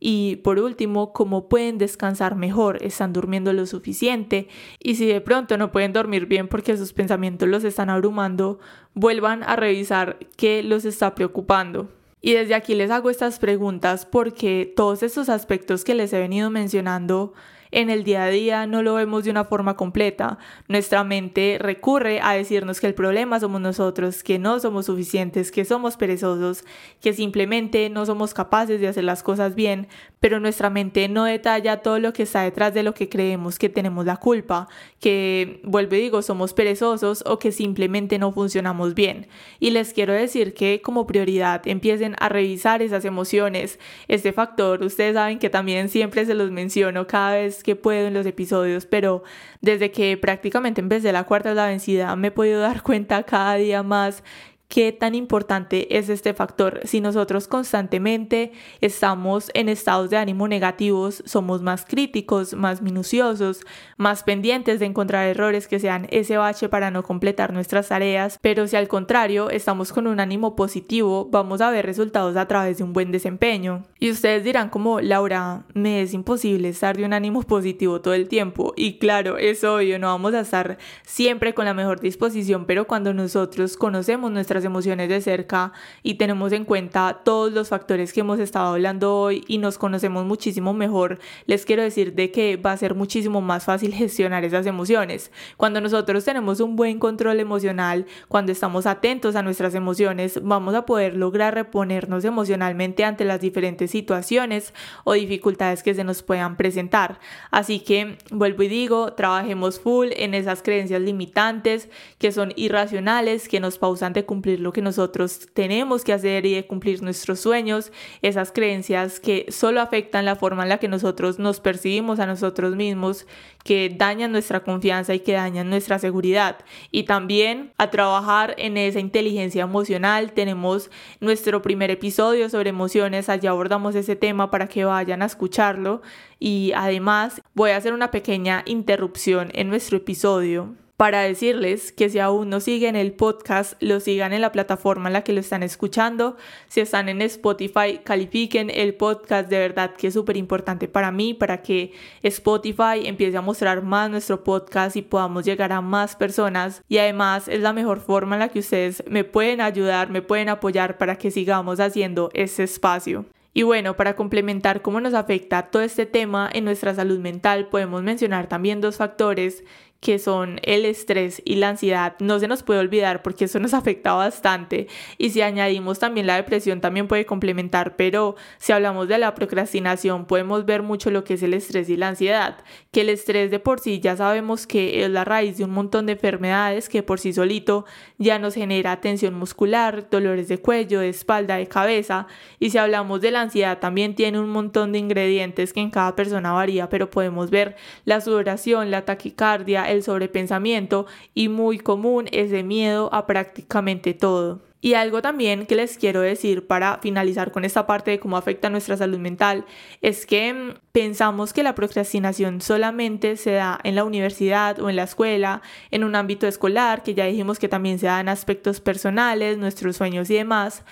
[0.00, 4.48] y por último, cómo pueden descansar mejor, están durmiendo lo suficiente
[4.80, 8.58] y si de pronto no pueden dormir bien porque sus pensamientos los están abrumando,
[8.92, 11.88] vuelvan a revisar qué los está preocupando.
[12.20, 16.50] Y desde aquí les hago estas preguntas porque todos estos aspectos que les he venido
[16.50, 17.34] mencionando
[17.76, 20.38] en el día a día no lo vemos de una forma completa.
[20.66, 25.66] Nuestra mente recurre a decirnos que el problema somos nosotros, que no somos suficientes, que
[25.66, 26.64] somos perezosos,
[27.02, 29.88] que simplemente no somos capaces de hacer las cosas bien,
[30.20, 33.68] pero nuestra mente no detalla todo lo que está detrás de lo que creemos que
[33.68, 39.26] tenemos la culpa, que, vuelvo y digo, somos perezosos o que simplemente no funcionamos bien.
[39.60, 43.78] Y les quiero decir que como prioridad empiecen a revisar esas emociones.
[44.08, 48.14] Este factor, ustedes saben que también siempre se los menciono cada vez que puedo en
[48.14, 49.24] los episodios, pero
[49.60, 53.82] desde que prácticamente empecé la cuarta la vencida me he podido dar cuenta cada día
[53.82, 54.22] más
[54.68, 56.80] qué tan importante es este factor.
[56.84, 63.60] Si nosotros constantemente estamos en estados de ánimo negativos, somos más críticos, más minuciosos,
[63.96, 68.66] más pendientes de encontrar errores que sean ese bache para no completar nuestras tareas, pero
[68.66, 72.84] si al contrario estamos con un ánimo positivo, vamos a ver resultados a través de
[72.84, 73.84] un buen desempeño.
[73.98, 78.28] Y ustedes dirán como, Laura, me es imposible estar de un ánimo positivo todo el
[78.28, 78.74] tiempo.
[78.76, 83.14] Y claro, es obvio, no vamos a estar siempre con la mejor disposición, pero cuando
[83.14, 88.38] nosotros conocemos nuestra emociones de cerca y tenemos en cuenta todos los factores que hemos
[88.38, 92.76] estado hablando hoy y nos conocemos muchísimo mejor, les quiero decir de que va a
[92.76, 95.30] ser muchísimo más fácil gestionar esas emociones.
[95.56, 100.86] Cuando nosotros tenemos un buen control emocional, cuando estamos atentos a nuestras emociones, vamos a
[100.86, 104.72] poder lograr reponernos emocionalmente ante las diferentes situaciones
[105.04, 107.18] o dificultades que se nos puedan presentar.
[107.50, 111.88] Así que vuelvo y digo, trabajemos full en esas creencias limitantes
[112.18, 116.54] que son irracionales, que nos pausan de cumplir lo que nosotros tenemos que hacer y
[116.54, 121.38] de cumplir nuestros sueños, esas creencias que solo afectan la forma en la que nosotros
[121.38, 123.26] nos percibimos a nosotros mismos,
[123.64, 126.58] que dañan nuestra confianza y que dañan nuestra seguridad.
[126.92, 130.32] Y también a trabajar en esa inteligencia emocional.
[130.32, 136.00] Tenemos nuestro primer episodio sobre emociones, allá abordamos ese tema para que vayan a escucharlo.
[136.38, 142.18] Y además voy a hacer una pequeña interrupción en nuestro episodio para decirles que si
[142.18, 145.62] aún no siguen el podcast, lo sigan en la plataforma en la que lo están
[145.62, 146.36] escuchando.
[146.68, 151.34] Si están en Spotify, califiquen el podcast de verdad que es súper importante para mí,
[151.34, 156.82] para que Spotify empiece a mostrar más nuestro podcast y podamos llegar a más personas.
[156.88, 160.48] Y además es la mejor forma en la que ustedes me pueden ayudar, me pueden
[160.48, 163.26] apoyar para que sigamos haciendo ese espacio.
[163.56, 168.02] Y bueno, para complementar cómo nos afecta todo este tema en nuestra salud mental, podemos
[168.02, 169.64] mencionar también dos factores
[170.06, 173.74] que son el estrés y la ansiedad, no se nos puede olvidar porque eso nos
[173.74, 174.86] afecta bastante.
[175.18, 180.26] Y si añadimos también la depresión, también puede complementar, pero si hablamos de la procrastinación,
[180.26, 182.58] podemos ver mucho lo que es el estrés y la ansiedad,
[182.92, 186.06] que el estrés de por sí ya sabemos que es la raíz de un montón
[186.06, 187.84] de enfermedades que por sí solito
[188.16, 192.28] ya nos genera tensión muscular, dolores de cuello, de espalda, de cabeza.
[192.60, 196.14] Y si hablamos de la ansiedad, también tiene un montón de ingredientes que en cada
[196.14, 202.50] persona varía, pero podemos ver la sudoración, la taquicardia, el sobrepensamiento y muy común es
[202.50, 204.62] de miedo a prácticamente todo.
[204.86, 208.70] Y algo también que les quiero decir para finalizar con esta parte de cómo afecta
[208.70, 209.64] nuestra salud mental
[210.00, 214.94] es que mm, pensamos que la procrastinación solamente se da en la universidad o en
[214.94, 218.80] la escuela, en un ámbito escolar, que ya dijimos que también se da en aspectos
[218.80, 220.84] personales, nuestros sueños y demás.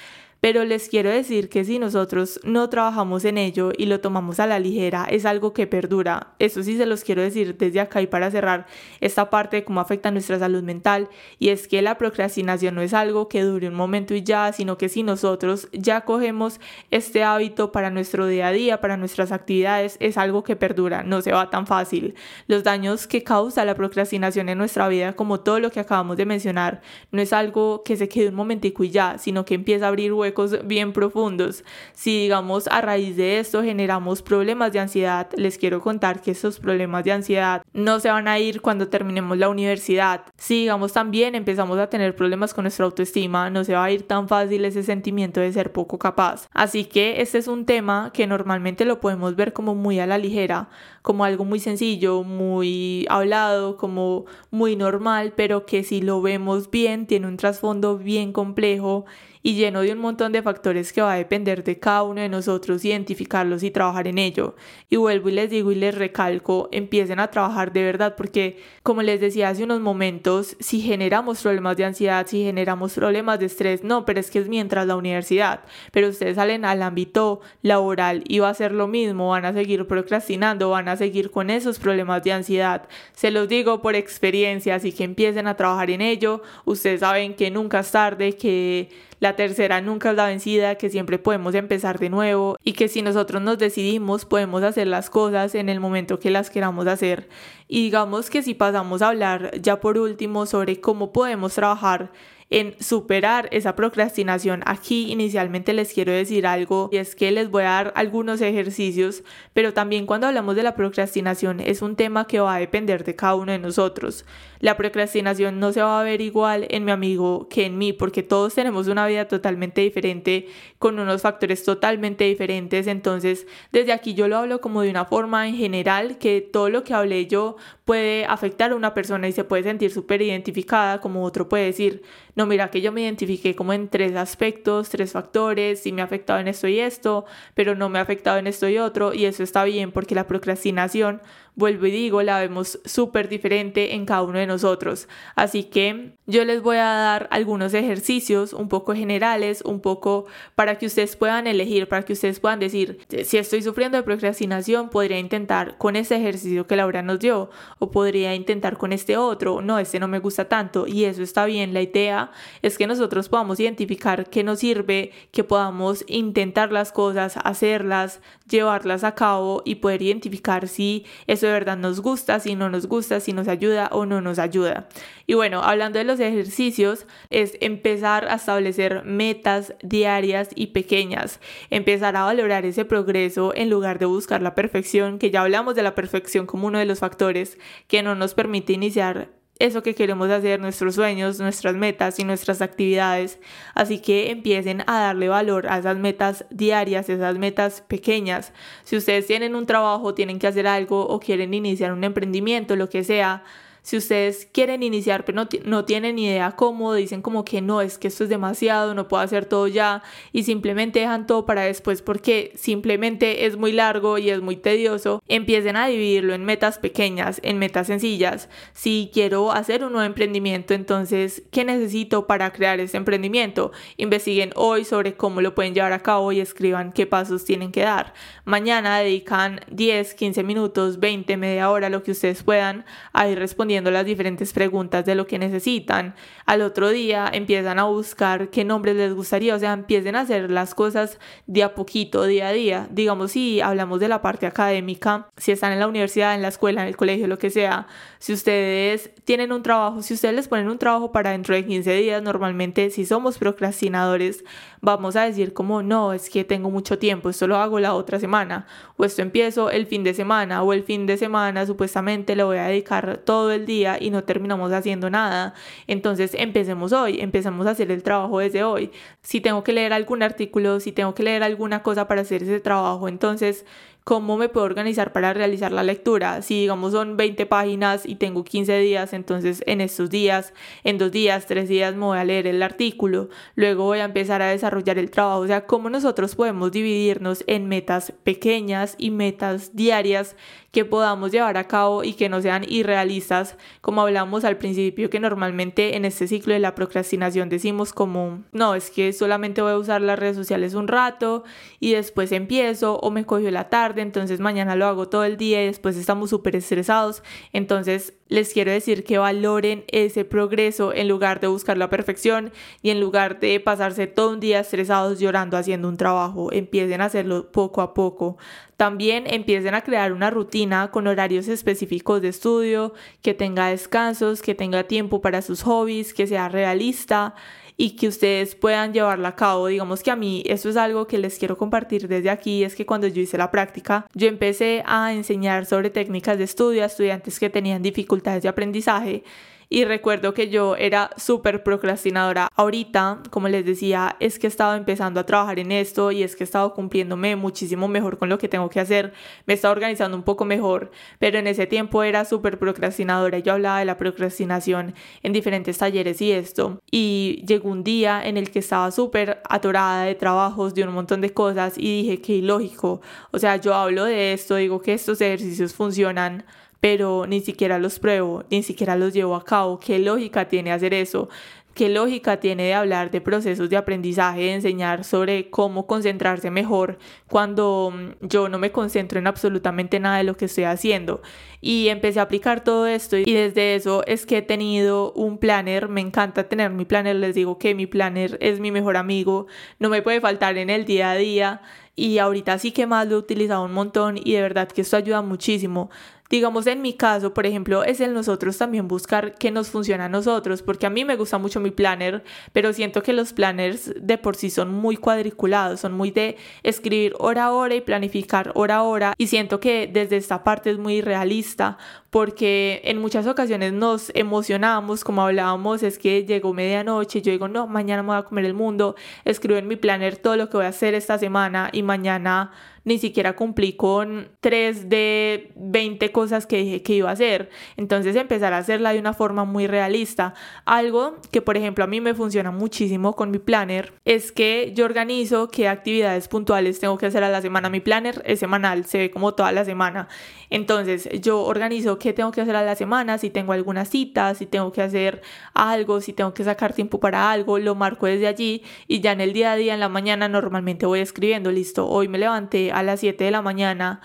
[0.45, 4.47] Pero les quiero decir que si nosotros no trabajamos en ello y lo tomamos a
[4.47, 6.35] la ligera, es algo que perdura.
[6.39, 8.67] Eso sí se los quiero decir desde acá y para cerrar
[9.01, 11.09] esta parte de cómo afecta nuestra salud mental.
[11.39, 14.77] Y es que la procrastinación no es algo que dure un momento y ya, sino
[14.77, 19.97] que si nosotros ya cogemos este hábito para nuestro día a día, para nuestras actividades,
[19.99, 22.17] es algo que perdura, no se va tan fácil.
[22.49, 26.27] Los daños que causa la procrastinación en nuestra vida, como todo lo que acabamos de
[26.27, 29.89] mencionar, no es algo que se quede un momentico y ya, sino que empieza a
[29.89, 30.34] abrir huecos
[30.65, 31.65] bien profundos.
[31.93, 36.61] Si digamos a raíz de esto generamos problemas de ansiedad, les quiero contar que esos
[36.61, 40.23] problemas de ansiedad no se van a ir cuando terminemos la universidad.
[40.37, 44.07] Si digamos también empezamos a tener problemas con nuestra autoestima, no se va a ir
[44.07, 46.49] tan fácil ese sentimiento de ser poco capaz.
[46.53, 50.19] Así que este es un tema que normalmente lo podemos ver como muy a la
[50.19, 50.69] ligera,
[51.03, 57.07] como algo muy sencillo, muy hablado, como muy normal, pero que si lo vemos bien
[57.07, 59.05] tiene un trasfondo bien complejo
[59.47, 62.31] y lleno de un montón de factores que va a depender de cada uno de
[62.31, 64.57] nosotros identificarlos y trabajar en ello.
[64.89, 69.03] Y vuelvo y les digo y les recalco, empiecen a trabajar de verdad porque como
[69.03, 73.85] les decía hace unos momentos, si generamos problemas de ansiedad, si generamos problemas de estrés,
[73.85, 75.61] no, pero es que es mientras la universidad,
[75.93, 79.87] pero ustedes salen al ámbito laboral y va a ser lo mismo, van a seguir
[79.87, 82.89] procrastinando, van a seguir con esos problemas de ansiedad.
[83.13, 86.41] Se los digo por experiencia, así que empiecen a trabajar en ello.
[86.65, 88.89] Ustedes saben que nunca es tarde, que
[89.21, 93.03] la tercera nunca es la vencida, que siempre podemos empezar de nuevo y que si
[93.03, 97.29] nosotros nos decidimos podemos hacer las cosas en el momento que las queramos hacer.
[97.69, 102.11] Y digamos que si pasamos a hablar ya por último sobre cómo podemos trabajar
[102.51, 104.63] en superar esa procrastinación.
[104.67, 109.25] Aquí inicialmente les quiero decir algo y es que les voy a dar algunos ejercicios,
[109.53, 113.17] pero también cuando hablamos de la procrastinación es un tema que va a depender de
[113.17, 114.25] cada uno de nosotros.
[114.65, 118.23] La procrastinación no se va a ver igual en mi amigo que en mí porque
[118.23, 120.49] todos tenemos una vida totalmente diferente
[120.79, 122.87] con unos factores totalmente diferentes.
[122.87, 126.83] Entonces, desde aquí yo lo hablo como de una forma en general que todo lo
[126.83, 131.25] que hablé yo puede afectar a una persona y se puede sentir súper identificada, como
[131.25, 132.03] otro puede decir,
[132.35, 136.07] no, mira que yo me identifiqué como en tres aspectos, tres factores, y me ha
[136.07, 139.27] afectado en esto y esto, pero no me ha afectado en esto y otro, y
[139.27, 141.21] eso está bien porque la procrastinación
[141.57, 145.09] vuelvo y digo, la vemos súper diferente en cada uno de nosotros.
[145.37, 150.79] Así que yo les voy a dar algunos ejercicios un poco generales, un poco para
[150.79, 155.19] que ustedes puedan elegir, para que ustedes puedan decir, si estoy sufriendo de procrastinación, podría
[155.19, 159.79] intentar con ese ejercicio que Laura nos dio o podría intentar con este otro, no,
[159.79, 161.75] este no me gusta tanto y eso está bien.
[161.75, 167.37] La idea es que nosotros podamos identificar qué nos sirve, que podamos intentar las cosas,
[167.45, 172.71] hacerlas, llevarlas a cabo y poder identificar si eso de verdad nos gusta, si no
[172.71, 174.89] nos gusta, si nos ayuda o no nos ayuda.
[175.27, 182.17] Y bueno, hablando de los ejercicios, es empezar a establecer metas diarias y pequeñas, empezar
[182.17, 185.95] a valorar ese progreso en lugar de buscar la perfección, que ya hablamos de la
[185.95, 189.29] perfección como uno de los factores que no nos permite iniciar
[189.59, 193.39] eso que queremos hacer, nuestros sueños, nuestras metas y nuestras actividades.
[193.75, 198.53] Así que empiecen a darle valor a esas metas diarias, esas metas pequeñas.
[198.83, 202.89] Si ustedes tienen un trabajo, tienen que hacer algo o quieren iniciar un emprendimiento, lo
[202.89, 203.45] que sea,
[203.85, 208.09] si ustedes quieren iniciar pero no, tienen idea cómo, dicen como que no, es que
[208.09, 212.53] esto es demasiado, no puedo hacer todo ya y simplemente dejan todo para después porque
[212.57, 217.59] simplemente es muy largo y es muy tedioso, empiecen a dividirlo en metas pequeñas, en
[217.59, 218.49] metas sencillas.
[218.73, 223.71] Si quiero hacer un nuevo emprendimiento, entonces, ¿qué necesito para crear ese emprendimiento?
[223.99, 227.83] Investiguen hoy sobre cómo lo pueden llevar a cabo y escriban qué pasos tienen que
[227.83, 228.15] dar.
[228.47, 233.74] Mañana dedican 10, 15 minutos, 20, media hora, lo que ustedes puedan a ir respondiendo
[233.75, 236.15] respondiendo las diferentes preguntas de lo que necesitan.
[236.47, 240.49] Al otro día empiezan a buscar qué nombres les gustaría, o sea, empiecen a hacer
[240.51, 242.87] las cosas de a poquito, día a día.
[242.91, 246.83] Digamos, si hablamos de la parte académica, si están en la universidad, en la escuela,
[246.83, 250.69] en el colegio, lo que sea, si ustedes tienen un trabajo, si ustedes les ponen
[250.69, 254.45] un trabajo para dentro de 15 días, normalmente si somos procrastinadores,
[254.81, 258.21] vamos a decir como, no, es que tengo mucho tiempo, esto lo hago la otra
[258.21, 262.45] semana, o esto empiezo el fin de semana, o el fin de semana supuestamente le
[262.45, 265.55] voy a dedicar todo el día y no terminamos haciendo nada.
[265.87, 268.91] Entonces empecemos hoy, empezamos a hacer el trabajo desde hoy.
[269.23, 272.61] Si tengo que leer algún artículo, si tengo que leer alguna cosa para hacer ese
[272.61, 273.65] trabajo, entonces
[274.05, 276.43] cómo me puedo organizar para realizar la lectura.
[276.43, 280.53] Si digamos son 20 páginas y tengo 15 días, entonces en estos días,
[280.85, 284.43] en dos días, tres días me voy a leer el artículo, luego voy a empezar
[284.43, 285.41] a desarrollar el trabajo.
[285.41, 290.37] O sea, cómo nosotros podemos dividirnos en metas pequeñas y metas diarias
[290.75, 295.21] que podamos llevar a cabo y que no sean irrealistas, como hablamos al principio, que
[295.21, 299.79] normalmente en este ciclo de la procrastinación decimos como, no, es que solamente voy a
[299.79, 301.45] usar las redes sociales un rato
[301.79, 305.63] y después empiezo o me cogió la tarde, entonces mañana lo hago todo el día
[305.63, 307.23] y después estamos súper estresados.
[307.53, 312.53] Entonces les quiero decir que valoren ese progreso en lugar de buscar la perfección
[312.83, 317.07] y en lugar de pasarse todo un día estresados llorando haciendo un trabajo, empiecen a
[317.07, 318.37] hacerlo poco a poco.
[318.77, 324.55] También empiecen a crear una rutina con horarios específicos de estudio, que tenga descansos, que
[324.55, 327.35] tenga tiempo para sus hobbies, que sea realista
[327.77, 329.67] y que ustedes puedan llevarla a cabo.
[329.67, 332.87] Digamos que a mí eso es algo que les quiero compartir desde aquí, es que
[332.87, 337.39] cuando yo hice la práctica, yo empecé a enseñar sobre técnicas de estudio a estudiantes
[337.39, 339.25] que tenían dificultades de aprendizaje
[339.69, 342.49] y recuerdo que yo era súper procrastinadora.
[342.55, 346.37] Ahorita, como les decía, es que he estado empezando a trabajar en esto y es
[346.37, 349.13] que he estado cumpliéndome muchísimo mejor con lo que tengo que hacer.
[349.47, 353.39] Me he organizando un poco mejor, pero en ese tiempo era súper procrastinadora.
[353.39, 356.81] Yo hablaba de la procrastinación en diferentes talleres y esto.
[356.91, 361.21] Y llegó un día en el que estaba súper atorada de trabajos, de un montón
[361.21, 363.01] de cosas y dije que ilógico.
[363.31, 366.45] O sea, yo hablo de esto, digo que estos ejercicios funcionan
[366.85, 369.81] pero ni siquiera los pruebo, ni siquiera los llevo a cabo.
[369.81, 371.31] ¿Qué lógica tiene hacer eso?
[371.73, 376.99] ¿Qué lógica tiene de hablar de procesos de aprendizaje, de enseñar sobre cómo concentrarse mejor
[377.27, 381.23] cuando mm, yo no me concentro en absolutamente nada de lo que estoy haciendo?
[381.63, 385.89] Y empecé a aplicar todo esto y desde eso es que he tenido un planner,
[385.89, 389.47] me encanta tener mi planner, les digo que mi planner es mi mejor amigo,
[389.79, 391.63] no me puede faltar en el día a día
[391.97, 394.99] y ahorita sí que más lo he utilizado un montón y de verdad que esto
[394.99, 395.91] ayuda muchísimo.
[396.35, 400.09] Digamos, en mi caso, por ejemplo, es el nosotros también buscar qué nos funciona a
[400.09, 404.19] nosotros, porque a mí me gusta mucho mi planner, pero siento que los planners de
[404.19, 408.79] por sí son muy cuadriculados, son muy de escribir hora a hora y planificar hora
[408.79, 411.79] a hora, y siento que desde esta parte es muy realista,
[412.11, 417.69] porque en muchas ocasiones nos emocionamos, como hablábamos, es que llegó medianoche, yo digo, no,
[417.69, 420.67] mañana me voy a comer el mundo, escribo en mi planner todo lo que voy
[420.67, 422.51] a hacer esta semana y mañana
[422.85, 427.51] ni siquiera cumplí con 3 de 20 cosas que dije que iba a hacer.
[427.77, 430.35] Entonces empezar a hacerla de una forma muy realista.
[430.65, 434.85] Algo que por ejemplo a mí me funciona muchísimo con mi planner es que yo
[434.85, 437.71] organizo qué actividades puntuales tengo que hacer a la semana.
[437.71, 440.09] Mi planner es semanal, se ve como toda la semana.
[440.51, 444.47] Entonces yo organizo qué tengo que hacer a la semana, si tengo alguna cita, si
[444.47, 445.23] tengo que hacer
[445.55, 449.21] algo, si tengo que sacar tiempo para algo, lo marco desde allí y ya en
[449.21, 452.83] el día a día, en la mañana, normalmente voy escribiendo, listo, hoy me levanté a
[452.83, 454.01] las 7 de la mañana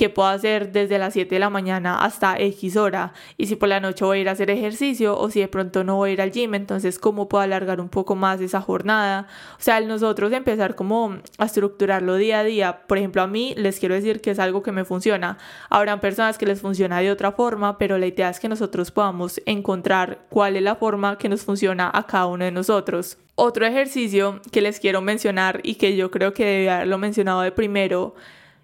[0.00, 3.68] que puedo hacer desde las 7 de la mañana hasta X hora y si por
[3.68, 6.30] la noche voy a ir a hacer ejercicio o si de pronto no voy al
[6.30, 9.26] gym, entonces cómo puedo alargar un poco más esa jornada.
[9.58, 13.78] O sea, nosotros empezar como a estructurarlo día a día, por ejemplo, a mí les
[13.78, 15.36] quiero decir que es algo que me funciona.
[15.68, 19.42] Habrán personas que les funciona de otra forma, pero la idea es que nosotros podamos
[19.44, 23.18] encontrar cuál es la forma que nos funciona a cada uno de nosotros.
[23.34, 27.52] Otro ejercicio que les quiero mencionar y que yo creo que debía haberlo mencionado de
[27.52, 28.14] primero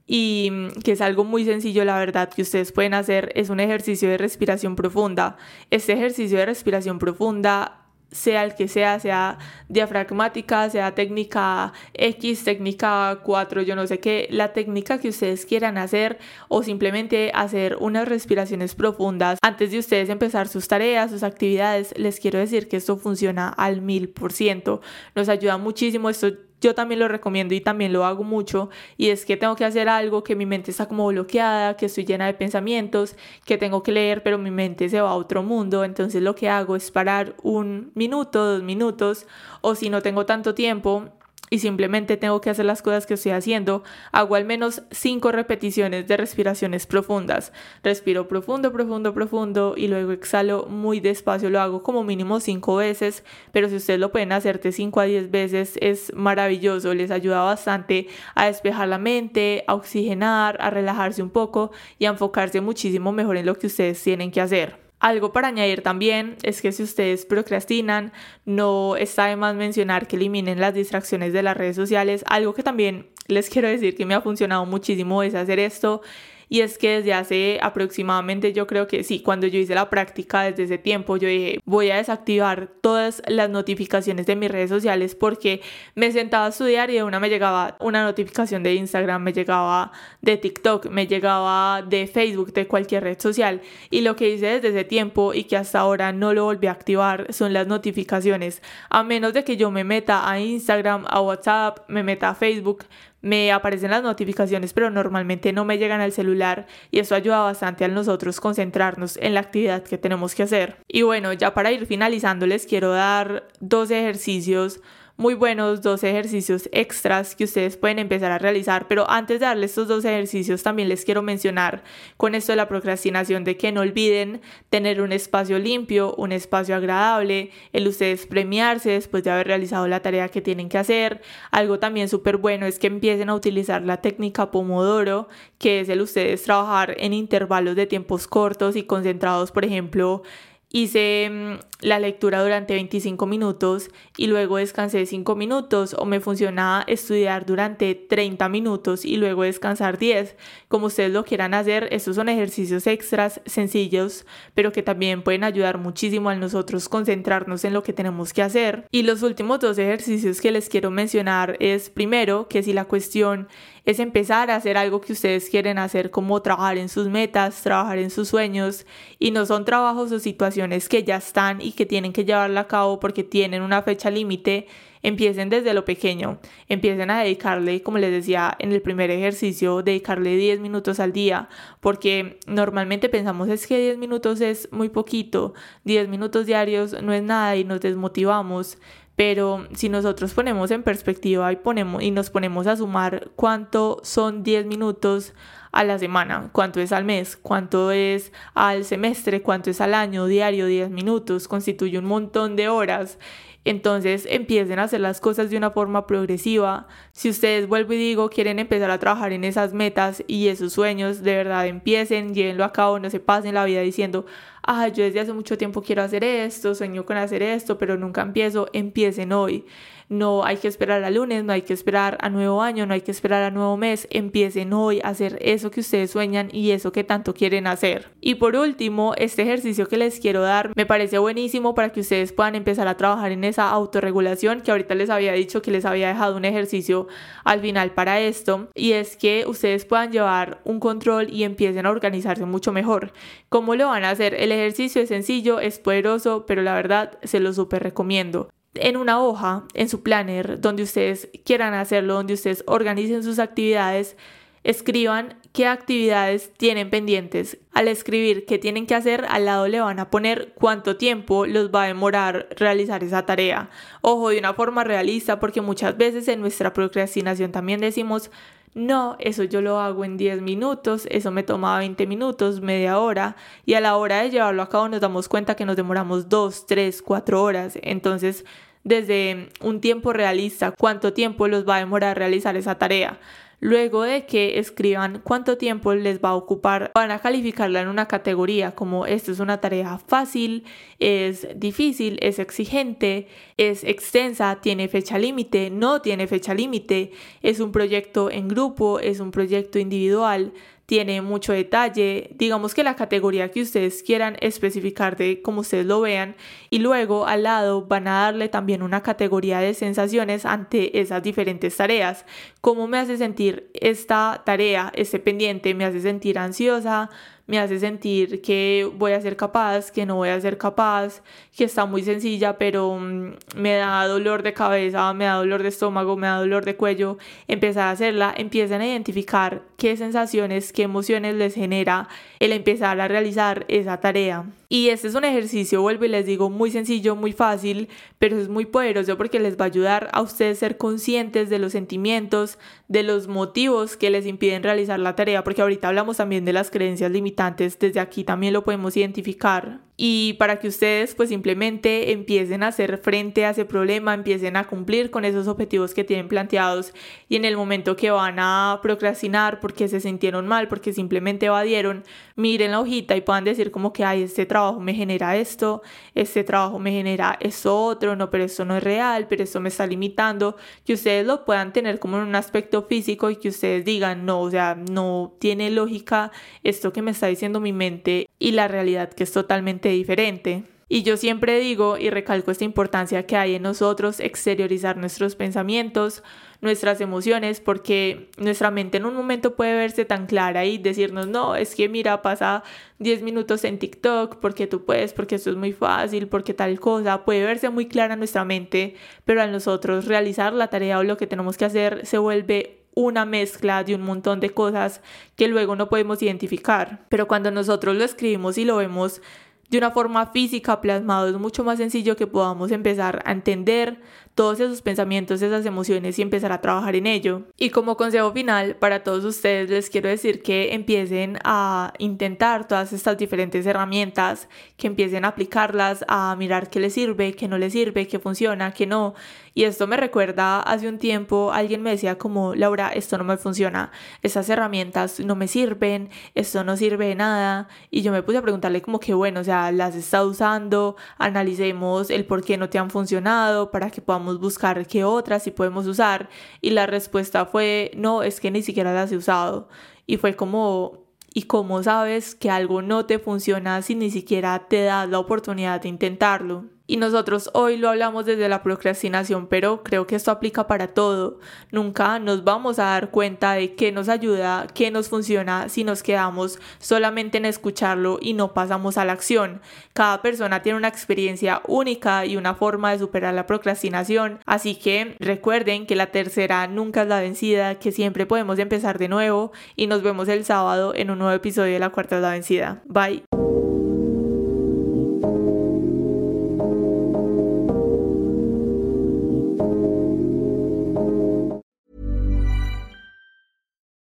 [0.06, 3.60] y mm, que es algo muy sencillo, la verdad, que ustedes pueden hacer es un
[3.60, 5.36] ejercicio de respiración profunda.
[5.70, 9.38] Este ejercicio de respiración profunda sea el que sea, sea
[9.68, 15.76] diafragmática, sea técnica X, técnica 4, yo no sé qué, la técnica que ustedes quieran
[15.76, 21.98] hacer o simplemente hacer unas respiraciones profundas antes de ustedes empezar sus tareas, sus actividades,
[21.98, 24.80] les quiero decir que esto funciona al mil por ciento,
[25.14, 26.28] nos ayuda muchísimo, esto
[26.66, 29.88] yo también lo recomiendo y también lo hago mucho y es que tengo que hacer
[29.88, 33.92] algo que mi mente está como bloqueada, que estoy llena de pensamientos, que tengo que
[33.92, 37.36] leer pero mi mente se va a otro mundo, entonces lo que hago es parar
[37.42, 39.26] un minuto, dos minutos
[39.60, 41.04] o si no tengo tanto tiempo
[41.50, 46.08] y simplemente tengo que hacer las cosas que estoy haciendo, hago al menos cinco repeticiones
[46.08, 47.52] de respiraciones profundas.
[47.82, 51.50] Respiro profundo, profundo, profundo y luego exhalo muy despacio.
[51.50, 55.04] Lo hago como mínimo cinco veces, pero si ustedes lo pueden hacer de 5 a
[55.04, 56.94] 10 veces es maravilloso.
[56.94, 62.10] Les ayuda bastante a despejar la mente, a oxigenar, a relajarse un poco y a
[62.10, 64.85] enfocarse muchísimo mejor en lo que ustedes tienen que hacer.
[65.06, 68.12] Algo para añadir también es que si ustedes procrastinan,
[68.44, 72.24] no está de más mencionar que eliminen las distracciones de las redes sociales.
[72.26, 76.02] Algo que también les quiero decir que me ha funcionado muchísimo es hacer esto
[76.48, 80.42] y es que desde hace aproximadamente, yo creo que sí, cuando yo hice la práctica
[80.42, 85.14] desde ese tiempo, yo dije, voy a desactivar todas las notificaciones de mis redes sociales
[85.14, 85.60] porque
[85.94, 89.92] me sentaba a estudiar y de una me llegaba una notificación de Instagram, me llegaba
[90.20, 93.60] de TikTok, me llegaba de Facebook, de cualquier red social.
[93.90, 96.72] Y lo que hice desde ese tiempo y que hasta ahora no lo volví a
[96.72, 98.62] activar son las notificaciones.
[98.88, 102.84] A menos de que yo me meta a Instagram, a WhatsApp, me meta a Facebook,
[103.26, 107.84] me aparecen las notificaciones, pero normalmente no me llegan al celular y eso ayuda bastante
[107.84, 110.76] a nosotros concentrarnos en la actividad que tenemos que hacer.
[110.88, 114.80] Y bueno, ya para ir finalizando les quiero dar dos ejercicios
[115.18, 119.70] muy buenos, dos ejercicios extras que ustedes pueden empezar a realizar, pero antes de darles
[119.70, 121.84] estos dos ejercicios también les quiero mencionar
[122.18, 126.76] con esto de la procrastinación de que no olviden tener un espacio limpio, un espacio
[126.76, 131.22] agradable, el ustedes premiarse después de haber realizado la tarea que tienen que hacer.
[131.50, 136.02] Algo también súper bueno es que empiecen a utilizar la técnica Pomodoro, que es el
[136.02, 140.22] ustedes trabajar en intervalos de tiempos cortos y concentrados, por ejemplo,
[140.70, 146.84] hice mm, la lectura durante 25 minutos y luego descansé 5 minutos o me funcionaba
[146.86, 150.36] estudiar durante 30 minutos y luego descansar 10.
[150.68, 155.78] Como ustedes lo quieran hacer, estos son ejercicios extras sencillos, pero que también pueden ayudar
[155.78, 158.86] muchísimo a nosotros concentrarnos en lo que tenemos que hacer.
[158.90, 163.48] Y los últimos dos ejercicios que les quiero mencionar es primero que si la cuestión
[163.86, 167.98] es empezar a hacer algo que ustedes quieren hacer, como trabajar en sus metas, trabajar
[167.98, 168.84] en sus sueños,
[169.20, 172.66] y no son trabajos o situaciones que ya están y que tienen que llevarla a
[172.66, 174.66] cabo porque tienen una fecha límite,
[175.02, 180.36] empiecen desde lo pequeño, empiecen a dedicarle, como les decía en el primer ejercicio, dedicarle
[180.36, 186.08] 10 minutos al día, porque normalmente pensamos es que 10 minutos es muy poquito, 10
[186.08, 188.78] minutos diarios no es nada y nos desmotivamos,
[189.16, 194.42] pero si nosotros ponemos en perspectiva y, ponemos, y nos ponemos a sumar cuánto son
[194.42, 195.32] 10 minutos
[195.72, 200.26] a la semana, cuánto es al mes, cuánto es al semestre, cuánto es al año,
[200.26, 203.18] diario, 10 minutos, constituye un montón de horas
[203.66, 206.86] entonces empiecen a hacer las cosas de una forma progresiva.
[207.12, 211.22] Si ustedes, vuelvo y digo, quieren empezar a trabajar en esas metas y esos sueños,
[211.22, 214.24] de verdad empiecen, llévenlo a cabo, no se pasen la vida diciendo,
[214.62, 218.22] ah, yo desde hace mucho tiempo quiero hacer esto, sueño con hacer esto, pero nunca
[218.22, 219.64] empiezo, empiecen hoy
[220.08, 223.00] no hay que esperar a lunes, no hay que esperar a nuevo año, no hay
[223.00, 226.92] que esperar a nuevo mes, empiecen hoy a hacer eso que ustedes sueñan y eso
[226.92, 228.10] que tanto quieren hacer.
[228.20, 232.32] Y por último, este ejercicio que les quiero dar me parece buenísimo para que ustedes
[232.32, 236.08] puedan empezar a trabajar en esa autorregulación que ahorita les había dicho que les había
[236.08, 237.08] dejado un ejercicio
[237.44, 241.90] al final para esto y es que ustedes puedan llevar un control y empiecen a
[241.90, 243.12] organizarse mucho mejor.
[243.48, 244.34] ¿Cómo lo van a hacer?
[244.34, 248.48] El ejercicio es sencillo, es poderoso, pero la verdad se lo súper recomiendo
[248.80, 254.16] en una hoja, en su planner, donde ustedes quieran hacerlo, donde ustedes organicen sus actividades,
[254.64, 257.58] escriban qué actividades tienen pendientes.
[257.72, 261.70] Al escribir qué tienen que hacer, al lado le van a poner cuánto tiempo los
[261.70, 263.70] va a demorar realizar esa tarea.
[264.00, 268.30] Ojo, de una forma realista, porque muchas veces en nuestra procrastinación también decimos,
[268.76, 273.34] no, eso yo lo hago en 10 minutos, eso me toma 20 minutos, media hora,
[273.64, 276.66] y a la hora de llevarlo a cabo nos damos cuenta que nos demoramos 2,
[276.66, 277.78] 3, 4 horas.
[277.80, 278.44] Entonces,
[278.84, 283.18] desde un tiempo realista, cuánto tiempo los va a demorar realizar esa tarea.
[283.58, 288.06] Luego de que escriban cuánto tiempo les va a ocupar, van a calificarla en una
[288.06, 290.64] categoría como esto es una tarea fácil,
[290.98, 297.72] es difícil, es exigente, es extensa, tiene fecha límite, no tiene fecha límite, es un
[297.72, 300.52] proyecto en grupo, es un proyecto individual,
[300.86, 306.00] tiene mucho detalle, digamos que la categoría que ustedes quieran especificar de como ustedes lo
[306.00, 306.36] vean
[306.70, 311.76] y luego al lado van a darle también una categoría de sensaciones ante esas diferentes
[311.76, 312.24] tareas.
[312.60, 315.74] ¿Cómo me hace sentir esta tarea, este pendiente?
[315.74, 317.10] ¿Me hace sentir ansiosa?
[317.46, 321.22] me hace sentir que voy a ser capaz, que no voy a ser capaz,
[321.56, 325.68] que está muy sencilla, pero mm, me da dolor de cabeza, me da dolor de
[325.68, 330.82] estómago, me da dolor de cuello, empezar a hacerla, empiezan a identificar qué sensaciones, qué
[330.82, 332.08] emociones les genera
[332.40, 334.44] el empezar a realizar esa tarea.
[334.68, 338.48] Y este es un ejercicio, vuelvo y les digo, muy sencillo, muy fácil, pero es
[338.48, 342.58] muy poderoso porque les va a ayudar a ustedes ser conscientes de los sentimientos,
[342.88, 346.70] de los motivos que les impiden realizar la tarea, porque ahorita hablamos también de las
[346.70, 352.62] creencias limitantes, desde aquí también lo podemos identificar y para que ustedes pues simplemente empiecen
[352.62, 356.92] a hacer frente a ese problema, empiecen a cumplir con esos objetivos que tienen planteados
[357.28, 362.04] y en el momento que van a procrastinar porque se sintieron mal, porque simplemente evadieron,
[362.34, 365.82] miren la hojita y puedan decir como que, ay, este trabajo me genera esto,
[366.14, 369.70] este trabajo me genera esto otro, no, pero esto no es real, pero esto me
[369.70, 373.84] está limitando, que ustedes lo puedan tener como en un aspecto físico y que ustedes
[373.84, 376.32] digan, no, o sea, no tiene lógica
[376.62, 380.64] esto que me está diciendo mi mente y la realidad que es totalmente diferente.
[380.88, 386.22] Y yo siempre digo y recalco esta importancia que hay en nosotros exteriorizar nuestros pensamientos,
[386.60, 391.56] nuestras emociones, porque nuestra mente en un momento puede verse tan clara y decirnos, no,
[391.56, 392.62] es que mira, pasa
[393.00, 397.24] 10 minutos en TikTok, porque tú puedes, porque esto es muy fácil, porque tal cosa,
[397.24, 401.26] puede verse muy clara nuestra mente, pero a nosotros realizar la tarea o lo que
[401.26, 405.02] tenemos que hacer se vuelve una mezcla de un montón de cosas
[405.36, 407.04] que luego no podemos identificar.
[407.10, 409.20] Pero cuando nosotros lo escribimos y lo vemos
[409.68, 414.00] de una forma física plasmado, es mucho más sencillo que podamos empezar a entender
[414.36, 417.44] todos esos pensamientos, esas emociones y empezar a trabajar en ello.
[417.56, 422.92] Y como consejo final para todos ustedes les quiero decir que empiecen a intentar todas
[422.92, 427.72] estas diferentes herramientas, que empiecen a aplicarlas, a mirar qué les sirve, qué no les
[427.72, 429.14] sirve, qué funciona, qué no.
[429.54, 433.38] Y esto me recuerda hace un tiempo alguien me decía como, Laura, esto no me
[433.38, 437.68] funciona, estas herramientas no me sirven, esto no sirve de nada.
[437.90, 442.10] Y yo me puse a preguntarle como que bueno, o sea, las está usando, analicemos
[442.10, 445.86] el por qué no te han funcionado para que podamos buscar qué otras sí podemos
[445.86, 446.28] usar
[446.60, 449.68] y la respuesta fue no, es que ni siquiera las he usado
[450.06, 454.84] y fue como y cómo sabes que algo no te funciona si ni siquiera te
[454.84, 456.75] das la oportunidad de intentarlo.
[456.86, 461.40] Y nosotros hoy lo hablamos desde la procrastinación, pero creo que esto aplica para todo.
[461.70, 466.02] Nunca nos vamos a dar cuenta de qué nos ayuda, qué nos funciona si nos
[466.02, 469.60] quedamos solamente en escucharlo y no pasamos a la acción.
[469.94, 475.16] Cada persona tiene una experiencia única y una forma de superar la procrastinación, así que
[475.18, 479.86] recuerden que la tercera nunca es la vencida, que siempre podemos empezar de nuevo y
[479.86, 482.82] nos vemos el sábado en un nuevo episodio de La Cuarta es la Vencida.
[482.86, 483.35] Bye.